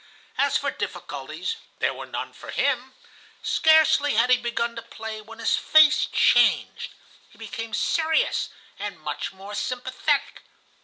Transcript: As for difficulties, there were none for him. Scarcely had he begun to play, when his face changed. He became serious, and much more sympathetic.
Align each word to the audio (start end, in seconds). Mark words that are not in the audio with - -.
As 0.35 0.57
for 0.57 0.71
difficulties, 0.71 1.57
there 1.77 1.93
were 1.93 2.07
none 2.07 2.33
for 2.33 2.49
him. 2.49 2.95
Scarcely 3.43 4.15
had 4.15 4.31
he 4.31 4.37
begun 4.37 4.75
to 4.75 4.81
play, 4.81 5.21
when 5.21 5.37
his 5.37 5.55
face 5.55 6.07
changed. 6.07 6.89
He 7.29 7.37
became 7.37 7.75
serious, 7.75 8.49
and 8.79 8.99
much 8.99 9.31
more 9.31 9.53
sympathetic. 9.53 10.41